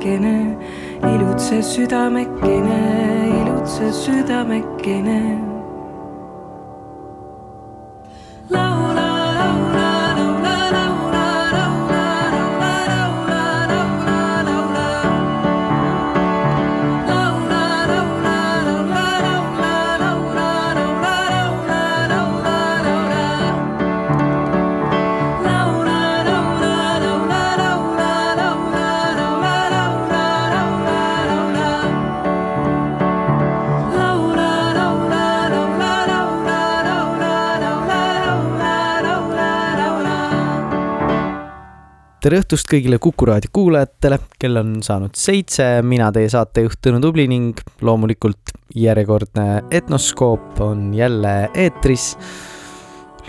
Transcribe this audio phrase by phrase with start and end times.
[0.00, 0.56] marjameelekene,
[1.02, 5.59] ilutse südamekene, ilutse südamekene.
[42.30, 47.24] Tere õhtust kõigile Kuku raadio kuulajatele, kell on saanud seitse, mina teie saatejuht Tõnu Tubli
[47.26, 52.12] ning loomulikult järjekordne Etnoskoop on jälle eetris.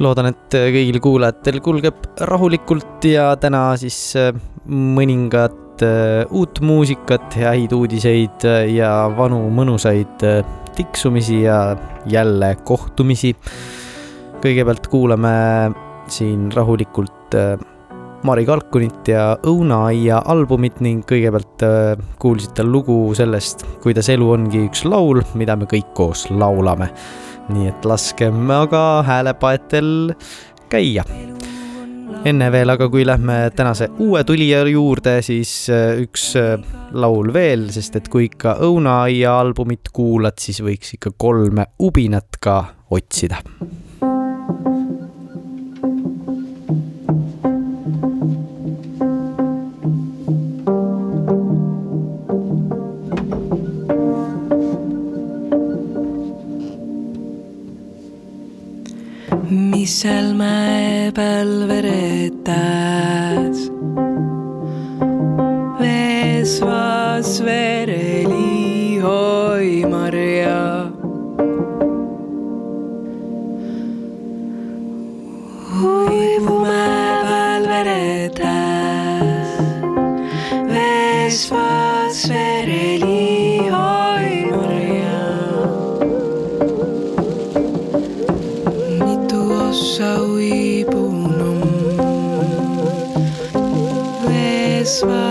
[0.01, 4.29] loodan, et kõigil kuulajatel kulgeb rahulikult ja täna siis äh,
[4.69, 10.29] mõningat äh, uut muusikat, häid uudiseid äh, ja vanu mõnusaid
[10.77, 11.75] tiksumisi ja
[12.05, 13.33] jälle kohtumisi.
[14.45, 15.35] kõigepealt kuulame
[16.05, 17.37] siin rahulikult
[18.21, 24.83] Mari Kalkunit ja Õunaaia albumit ning kõigepealt äh, kuulsite lugu sellest, kuidas elu ongi üks
[24.85, 26.91] laul, mida me kõik koos laulame.
[27.51, 30.13] nii et laskem aga häälepaetel
[30.69, 31.03] käia.
[32.25, 36.61] enne veel aga, kui lähme tänase uue tulija juurde, siis äh, üks äh,
[36.93, 42.63] laul veel, sest et kui ikka Õunaaia albumit kuulad, siis võiks ikka kolme ubinat ka
[42.91, 43.41] otsida.
[59.91, 63.57] öisel mäe peal veretas.
[65.79, 69.40] vesvas verelihoov.
[95.01, 95.30] smile.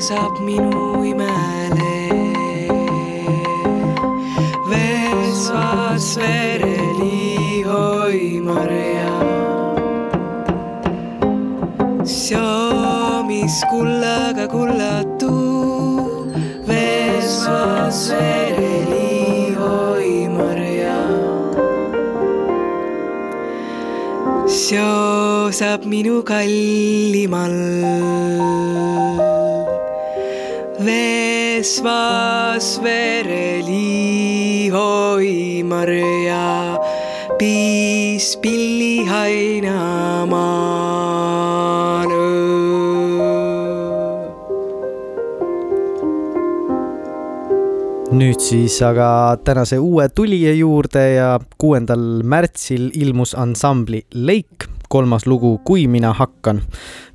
[0.00, 1.96] Seisab minu imele.
[4.70, 9.12] Vesvas vereli oi Maria.
[12.04, 15.36] Siomis kullaga kullatu,
[16.64, 21.00] Vesvas vereli oi Maria.
[24.48, 27.56] seosab minu kallimal.
[30.84, 36.78] Vesvas vereli oi Maria,
[37.38, 40.80] piis pilli hainamaale.
[48.10, 51.28] nüüd siis aga tänase uue tulija juurde ja
[51.60, 56.62] kuuendal märtsil ilmus ansambli Lake kolmas lugu Kui mina hakkan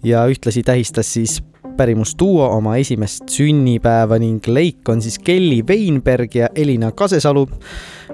[0.03, 1.41] ja ühtlasi tähistas siis
[1.77, 7.45] pärimusduo oma esimest sünnipäeva ning Lake on siis Kelly Weinberg ja Elina Kasesalu,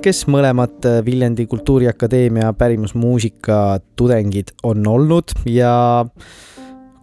[0.01, 6.05] kes mõlemad Viljandi Kultuuriakadeemia pärimusmuusika tudengid on olnud ja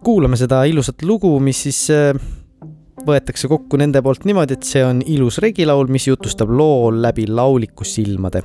[0.03, 1.87] kuulame seda ilusat lugu, mis siis
[3.05, 7.87] võetakse kokku nende poolt niimoodi, et see on ilus regilaul, mis jutustab loo läbi lauliku
[7.87, 8.43] silmade.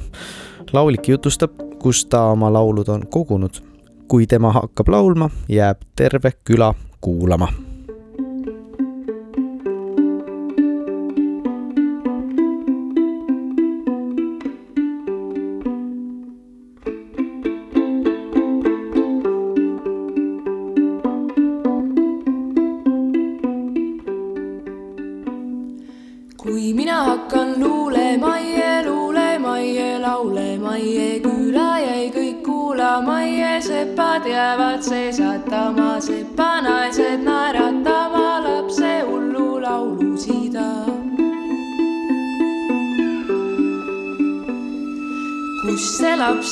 [0.72, 3.62] laulik jutustab, kus ta oma laulud on kogunud.
[4.08, 7.73] kui tema hakkab laulma, jääb terve küla kuulama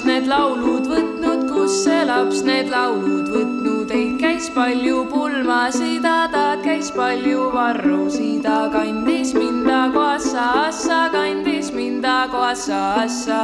[0.02, 6.56] laps need laulud võtnud, kus see laps need laulud võtnud, ei käis palju pulmasid, ta
[6.64, 8.42] käis palju varrusid,
[8.72, 13.42] kandis minda koassa assa, kandis minda koassa assa.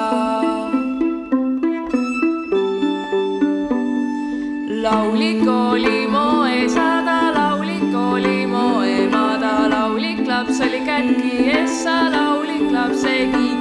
[4.83, 13.15] laulik oli moe sada, laulik oli moe maada, laulik laps oli kätki essa, laulik lapse
[13.15, 13.58] kiigutaja, laulik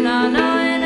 [0.00, 0.81] na na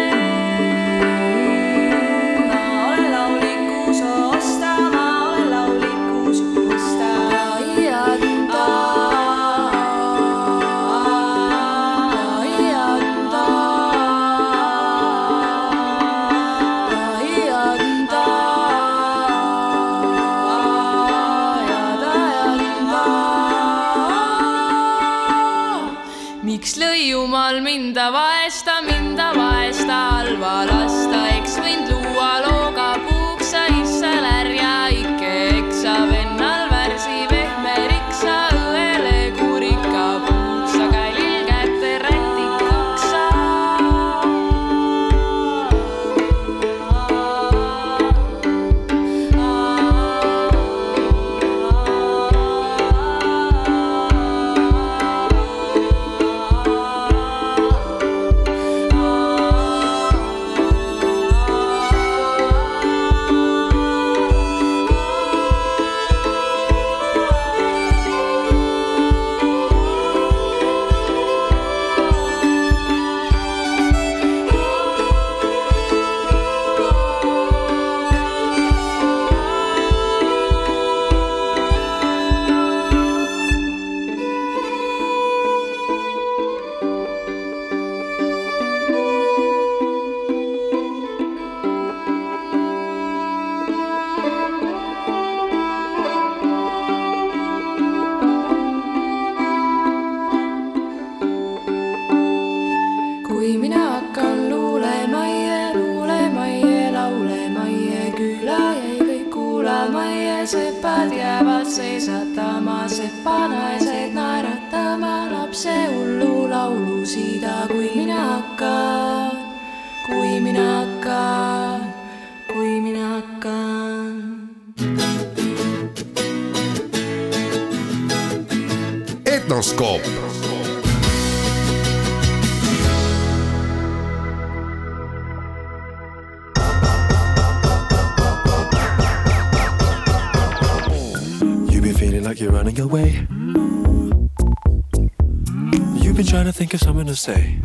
[147.26, 147.58] say.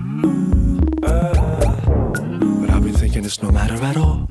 [1.02, 4.28] But I've been thinking it's no matter at all.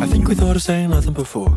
[0.00, 1.54] I think we thought of saying nothing before.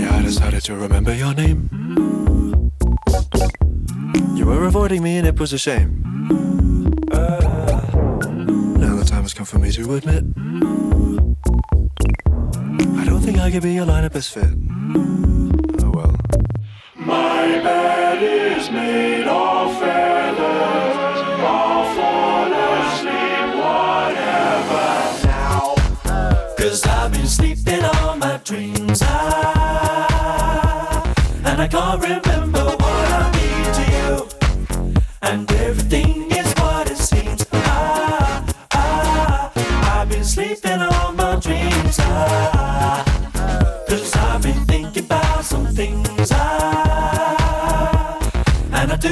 [0.00, 1.68] Yeah, I decided to remember your name.
[4.36, 5.90] You were avoiding me and it was a shame.
[8.82, 10.22] Now the time has come for me to admit.
[13.00, 14.54] I don't think I could be your lineup best fit
[18.58, 20.17] is made of air.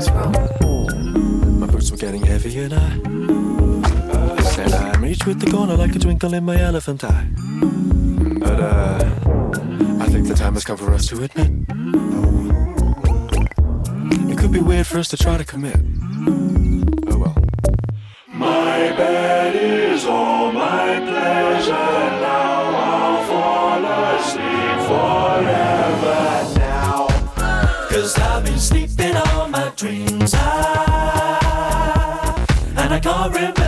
[0.00, 1.60] was wrong.
[1.60, 5.94] My boots were getting heavy and I, I said I'm each with the corner like
[5.94, 7.26] a twinkle in my elephant eye.
[8.38, 8.98] But uh,
[10.00, 11.50] I think the time has come for us to admit.
[14.30, 15.80] It could be weird for us to try to commit.
[17.08, 17.36] Oh well.
[18.28, 21.99] My bed is all my pleasure.
[33.20, 33.59] Forever.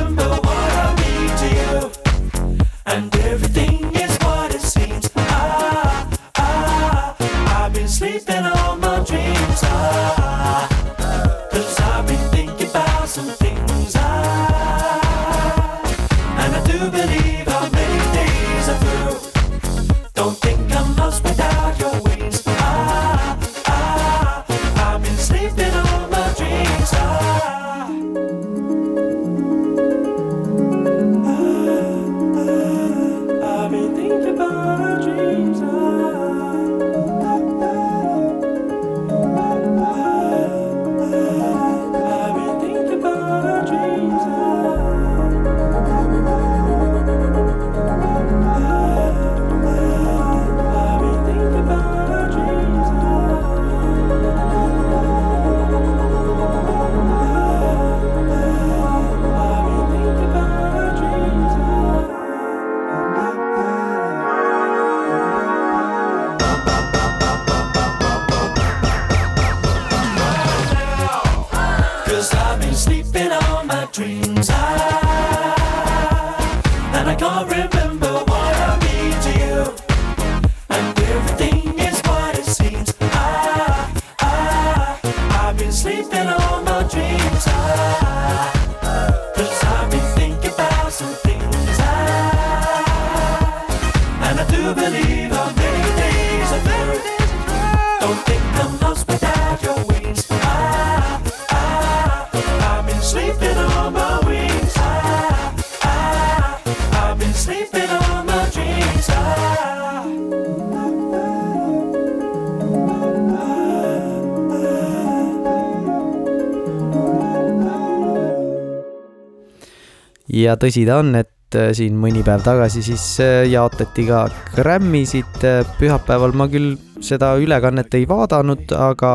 [120.53, 125.41] ja tõsi ta on, et äh, siin mõni päev tagasi siis äh, jaotati ka Grammysid.
[125.47, 129.13] Äh, pühapäeval ma küll seda ülekannet ei vaadanud, aga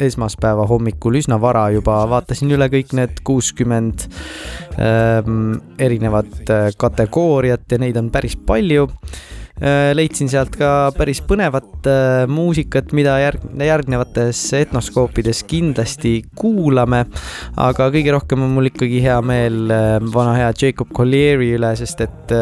[0.00, 4.06] esmaspäeva hommikul üsna vara juba vaatasin üle kõik need kuuskümmend
[4.80, 8.86] ähm, erinevat kategooriat ja neid on päris palju
[9.94, 17.04] leidsin sealt ka päris põnevat äh, muusikat, mida järg-, järgnevates etnoskoopides kindlasti kuulame.
[17.60, 22.00] aga kõige rohkem on mul ikkagi hea meel äh, vana hea Jacob Collieri üle, sest
[22.06, 22.34] et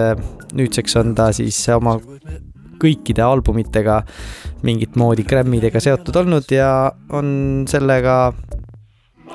[0.55, 1.99] nüüdseks on ta siis oma
[2.79, 4.03] kõikide albumitega
[4.67, 6.71] mingit moodi Grammidega seotud olnud ja
[7.15, 8.33] on sellega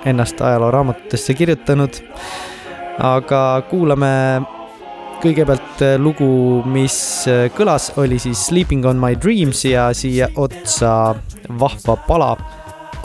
[0.05, 1.99] ennast ajalooraamatutesse kirjutanud.
[3.03, 4.13] aga kuulame
[5.23, 6.27] kõigepealt lugu,
[6.67, 6.97] mis
[7.55, 11.15] kõlas, oli siis Sleeping on my dreams ja siia otsa
[11.59, 12.33] vahva pala.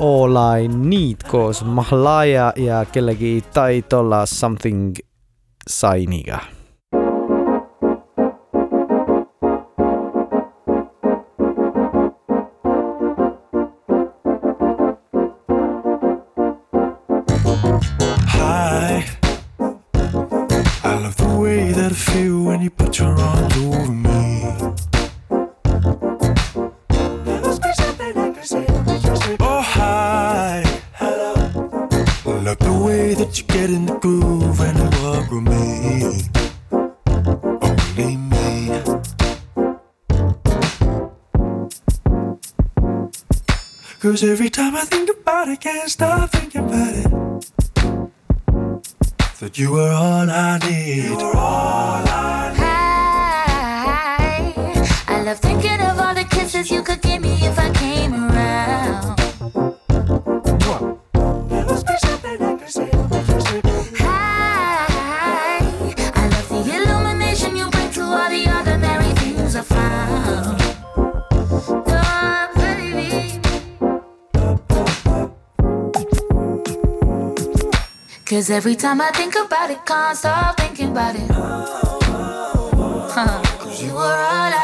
[0.02, 4.94] All I need koos Mahlaya ja kellegi Tai Dolla Something
[5.66, 6.57] Sainiga
[22.68, 24.42] feel when you put your arms over me.
[29.40, 30.62] Oh, hi.
[30.94, 31.34] Hello.
[32.24, 36.28] Love the way that you get in the groove and walk with me.
[37.62, 38.82] Only me.
[44.00, 47.10] Cause every time I think about it, can't stop thinking about it.
[49.40, 51.04] That you were all I need.
[51.04, 52.57] You were all I Hi.
[55.28, 59.20] Love thinking of all the kisses you could give me if I came around.
[66.16, 70.58] I love the illumination you bring to all the ordinary things I found.
[72.56, 73.38] Baby.
[78.24, 81.30] Cause every time I think about it, can't stop thinking about it.
[83.12, 83.42] Huh.
[83.58, 84.57] Cause you were all I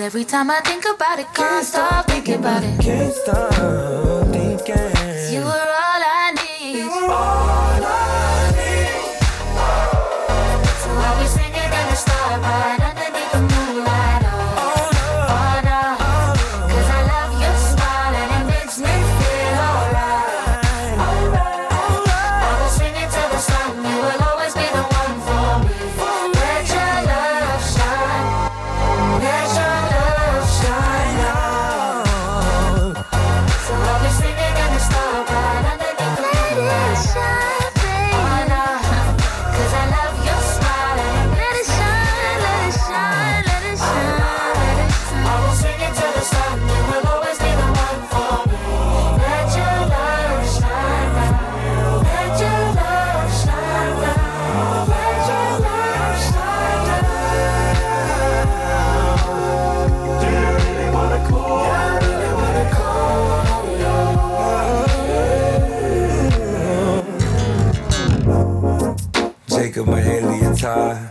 [0.00, 2.80] every time I think about it, can't stop thinking about it.
[2.80, 4.99] Can't stop thinking.
[70.70, 71.08] Tie.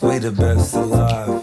[0.00, 1.40] We the best alive.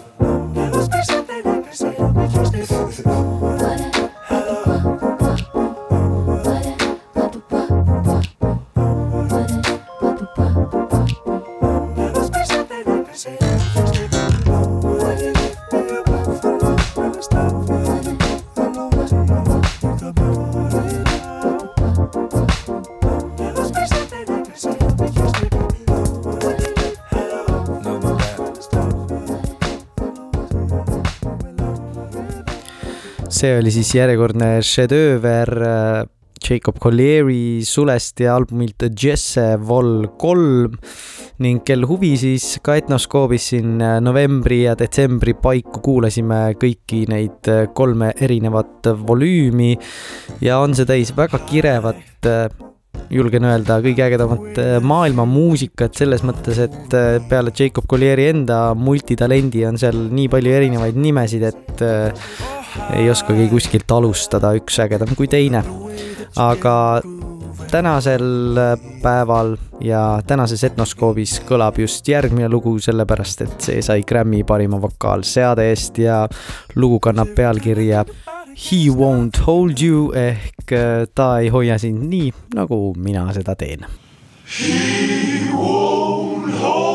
[33.38, 35.98] See oli siis järjekordne šedööver äh,
[36.42, 40.74] Jacob Collieri Sulest ja albumilt Jesse Vol kolm.
[41.44, 47.52] Ning kel huvi, siis ka Etnoskoobis siin äh, novembri ja detsembri paiku kuulasime kõiki neid
[47.52, 49.76] äh, kolme erinevat volüümi.
[50.42, 52.26] Ja on see täis väga kirevat
[53.14, 56.94] julgen öelda, kõige ägedamat maailma muusikat selles mõttes, et
[57.30, 61.84] peale Jacob Collieri enda multitalendi on seal nii palju erinevaid nimesid, et
[62.96, 65.64] ei oskagi kuskilt alustada, üks ägedam kui teine.
[66.36, 67.02] aga
[67.70, 68.56] tänasel
[69.02, 75.68] päeval ja tänases Etnoskoobis kõlab just järgmine lugu, sellepärast et see sai Grammy parima vokaalseade
[75.70, 76.24] eest ja
[76.76, 78.04] lugu kannab pealkirja
[78.58, 83.86] He won't hold you ehk äh, ta ei hoia sind nii, nagu mina seda teen.
[84.58, 86.87] He won't hold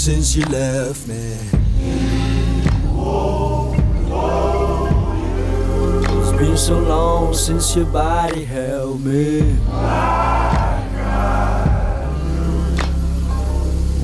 [0.00, 1.36] since you left me.
[6.16, 9.58] It's been so long since your body held me.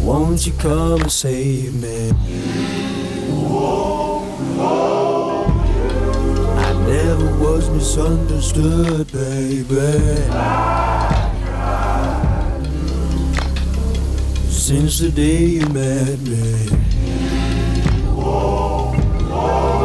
[0.05, 2.11] Won't you come and save me?
[6.59, 11.16] I never was misunderstood, baby.
[14.67, 16.67] Since the day you met me.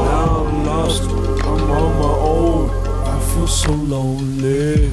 [0.10, 2.70] Now I'm lost, I'm on my own.
[3.06, 4.90] I feel so lonely.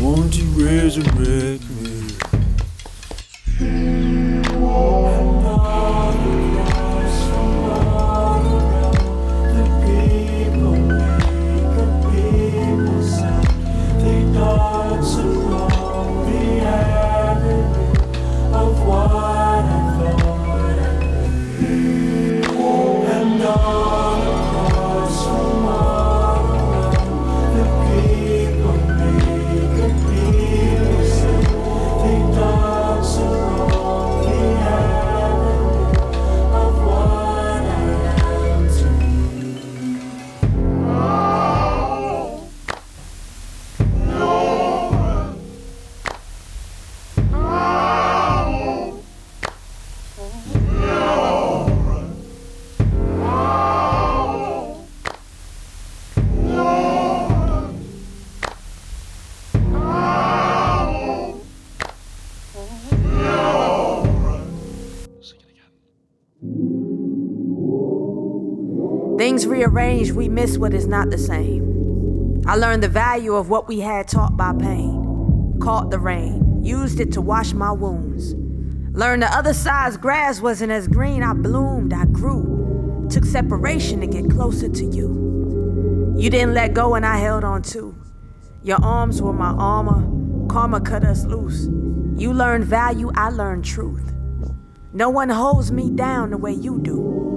[0.00, 1.99] Won't you resurrect me?
[70.20, 72.42] We miss what is not the same.
[72.46, 75.56] I learned the value of what we had taught by pain.
[75.62, 78.34] Caught the rain, used it to wash my wounds.
[78.94, 81.22] Learned the other side's grass wasn't as green.
[81.22, 83.06] I bloomed, I grew.
[83.08, 86.14] Took separation to get closer to you.
[86.18, 87.96] You didn't let go and I held on too.
[88.62, 90.06] Your arms were my armor.
[90.50, 91.64] Karma cut us loose.
[92.20, 94.12] You learned value, I learned truth.
[94.92, 97.29] No one holds me down the way you do.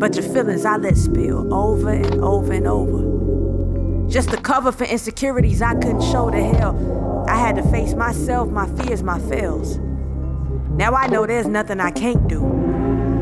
[0.00, 4.08] But your feelings I let spill over and over and over.
[4.08, 7.26] Just the cover for insecurities I couldn't show to hell.
[7.28, 9.76] I had to face myself, my fears, my fails.
[10.70, 12.42] Now I know there's nothing I can't do.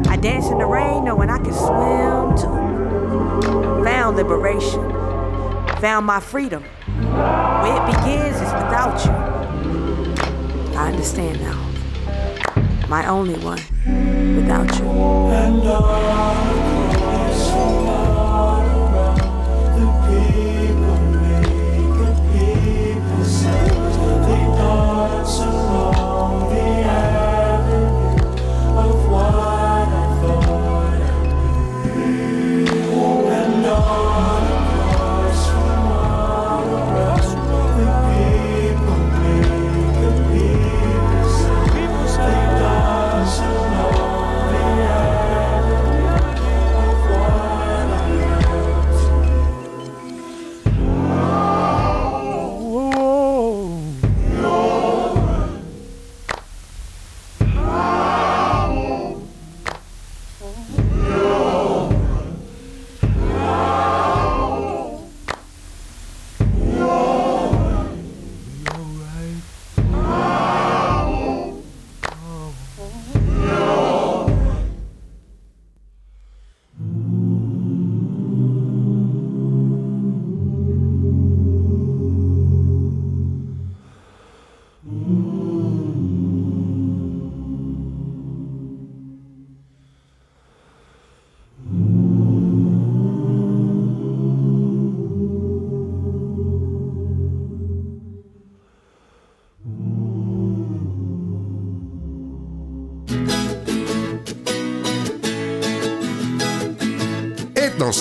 [0.08, 3.82] I dance in the rain knowing I can swim too.
[3.82, 4.88] Found liberation.
[5.80, 6.62] Found my freedom.
[6.62, 9.10] Where it begins is without you.
[10.78, 11.58] I understand now.
[12.88, 13.60] My only one
[14.36, 16.67] without you.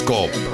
[0.07, 0.46] Horoscoop.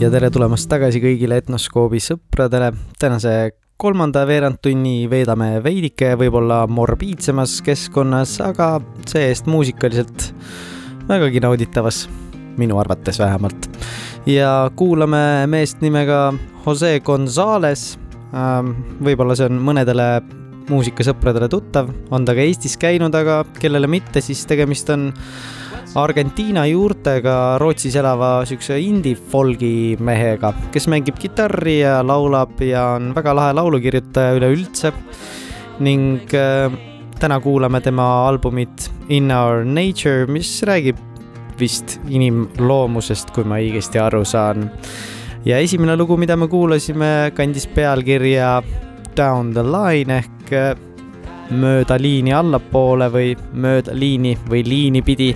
[0.00, 2.72] Ja tere tulemast tagasi kõigile Etnoskoobi sõpradele.
[2.98, 10.32] tänase kolmanda veerandtunni veedame veidike võib-olla morbiidsemas keskkonnas, aga see-eest muusikaliselt
[11.08, 12.08] vägagi nauditavas,
[12.58, 13.68] minu arvates vähemalt.
[14.26, 16.34] ja kuulame meest nimega
[16.66, 17.96] Jose Gonzalez.
[19.00, 20.08] võib-olla see on mõnedele
[20.68, 25.12] muusikasõpradele tuttav, on ta ka Eestis käinud, aga kellele mitte, siis tegemist on
[25.94, 33.34] Argentiina juurtega Rootsis elava siukse indie-folgi mehega, kes mängib kitarri ja laulab ja on väga
[33.36, 34.92] lahe laulukirjutaja üleüldse.
[35.80, 36.70] ning äh,
[37.20, 40.96] täna kuulame tema albumit In Our Nature, mis räägib
[41.58, 44.70] vist inimloomusest, kui ma õigesti aru saan.
[45.44, 48.62] ja esimene lugu, mida me kuulasime, kandis pealkirja
[49.16, 50.74] Down the Line ehk äh,
[51.50, 55.34] mööda liini allapoole või mööda liini või liini pidi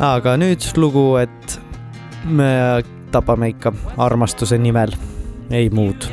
[0.00, 1.60] aga nüüd lugu, et
[2.24, 2.80] me
[3.12, 4.94] tapame ikka armastuse nimel,
[5.52, 6.08] ei muud.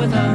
[0.00, 0.29] with us.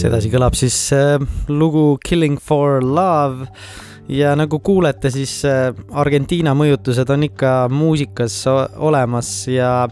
[0.00, 1.18] Sedasi kõlab siis äh,
[1.52, 3.48] lugu Killing for Love
[4.10, 9.88] ja nagu kuulete, siis äh, Argentiina mõjutused on ikka muusikas olemas ja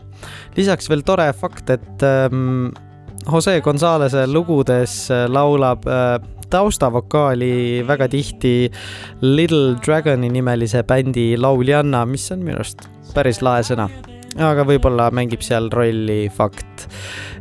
[0.57, 2.71] lisaks veel tore fakt, et ähm,
[3.29, 6.17] Jose Gonzalez'e lugudes äh, laulab äh,
[6.49, 8.71] taustavokaali väga tihti
[9.21, 13.91] Little Dragoni nimelise bändi lauljanna, mis on minu arust päris lahe sõna.
[14.39, 16.89] aga võib-olla mängib seal rolli fakt,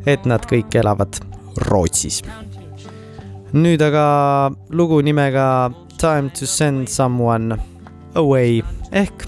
[0.06, 1.22] et nad kõik elavad
[1.68, 2.22] Rootsis.
[3.54, 7.58] Nüüd aga lugu nimega Time to send someone
[8.14, 9.24] away ehk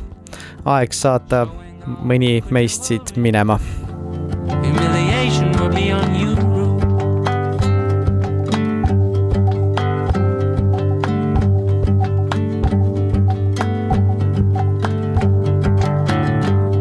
[0.69, 1.47] aeg saata
[2.05, 3.55] mõni meist siit minema.
[4.61, 6.35] Humiliation will be on you.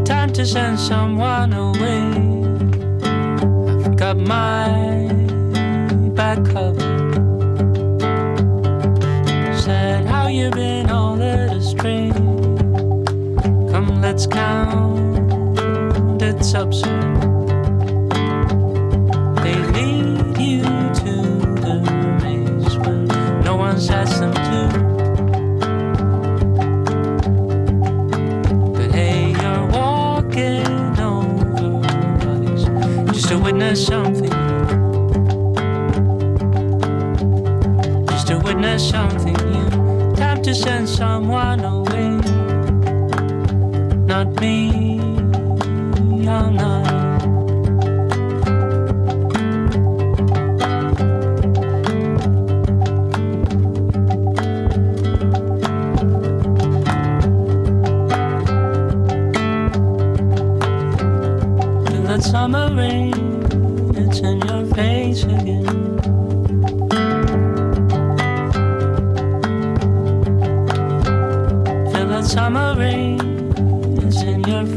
[0.05, 2.13] Time to send someone away.
[3.87, 4.88] I've got my
[14.19, 17.21] Come, let's count its upside.
[19.45, 21.15] They lead you to
[21.63, 21.75] the
[22.21, 23.07] maze when
[23.45, 24.69] no one's asked them to.
[28.73, 31.81] But hey, you're walking over
[32.19, 32.65] bodies
[33.13, 34.33] just to witness something.
[38.09, 40.17] Just to witness something new.
[40.17, 41.88] Time to send someone away.
[44.19, 44.99] Not me,
[46.27, 46.89] I'm not.
[62.21, 63.15] Summer rain,
[63.95, 65.65] it's in your face again.
[71.93, 73.28] Feel that summer rain,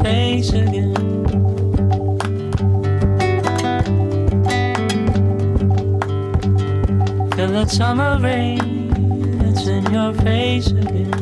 [0.02, 0.94] face again.
[7.34, 8.90] Feel that summer rain,
[9.46, 11.12] it's in your face again.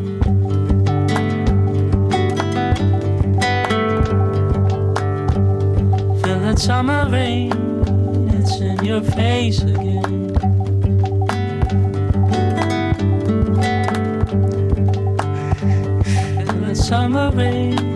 [6.22, 7.53] Feel that summer rain,
[8.35, 10.35] it's in your face again.
[16.39, 17.89] Feel that summer rain,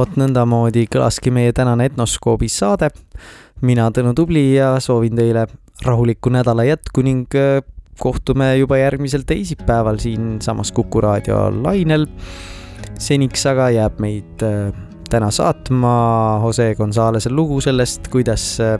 [0.00, 2.90] vot nõndamoodi kõlaski meie tänane Etnoskoobi saade.
[3.60, 5.46] mina, Tõnu Tubli ja soovin teile
[5.84, 7.60] rahulikku nädala jätku ning äh,
[8.00, 12.06] kohtume juba järgmisel teisipäeval siinsamas Kuku raadio lainel.
[12.98, 14.72] seniks aga jääb meid äh,
[15.10, 18.78] täna saatma Jose Gonzalez'e lugu sellest, kuidas äh,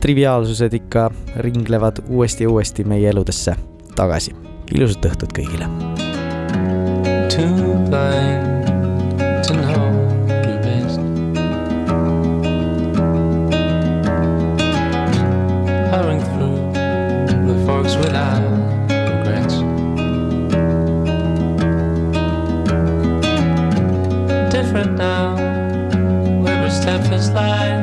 [0.00, 3.56] triviaalsused ikka ringlevad uuesti ja uuesti meie eludesse
[3.96, 4.36] tagasi.
[4.74, 5.66] ilusat õhtut kõigile.
[7.36, 8.55] Too
[27.36, 27.75] satisfied.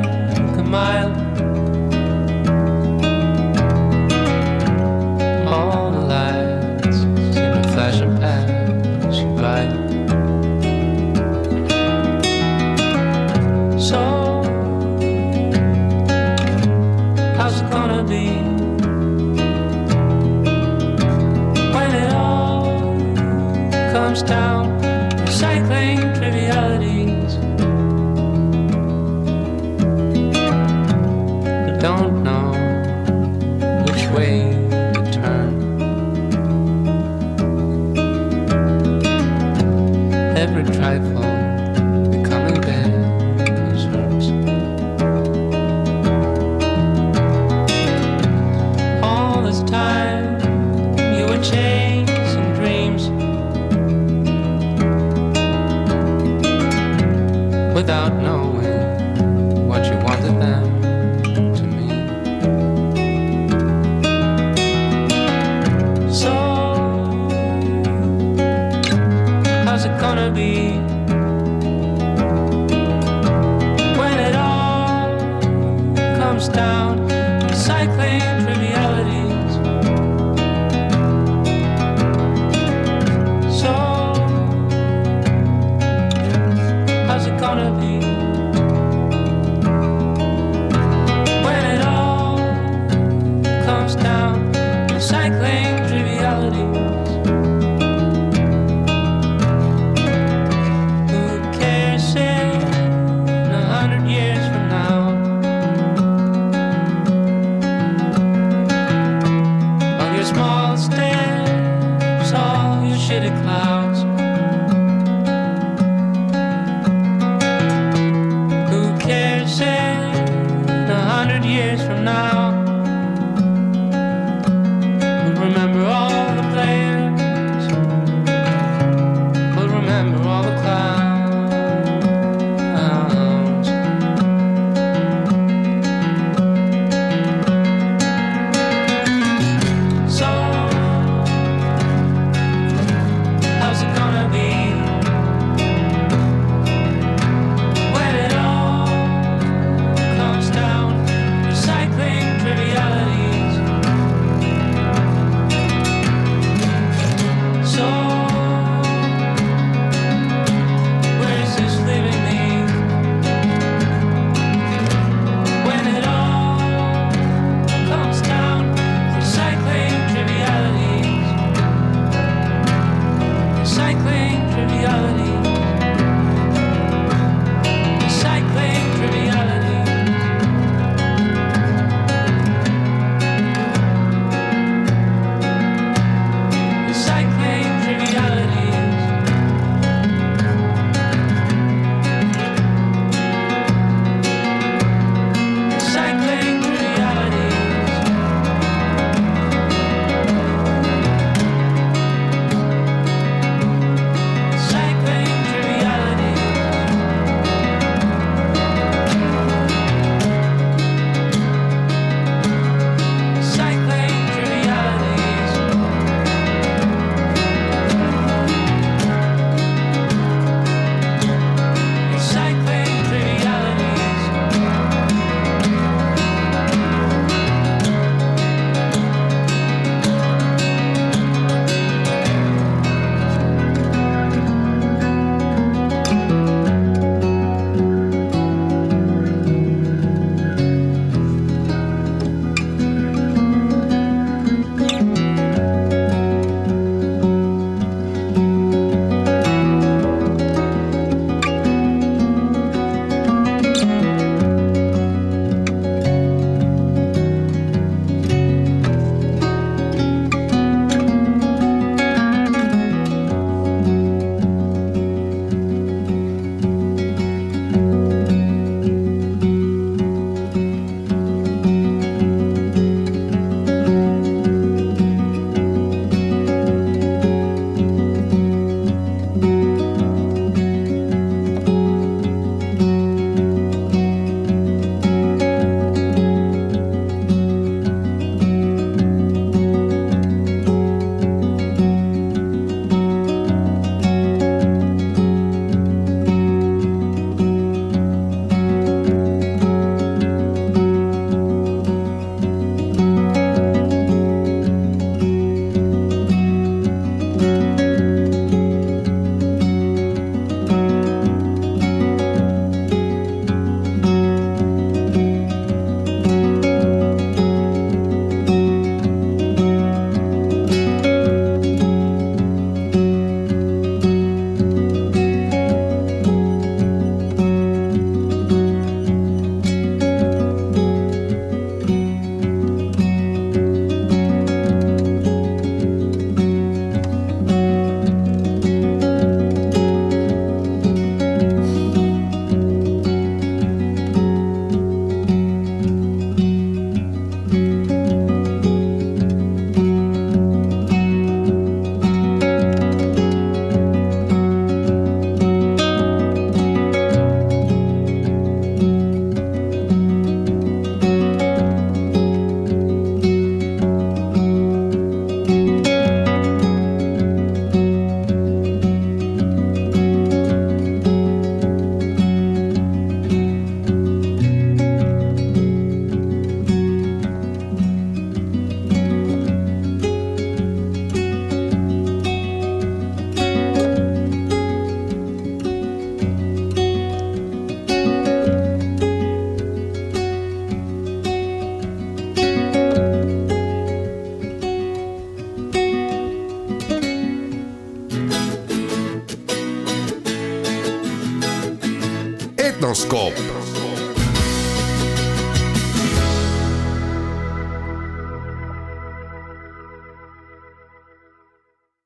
[87.54, 88.13] wanna be.